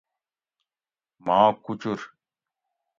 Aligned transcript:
ماں 1.25 1.49
کوچور 1.63 1.99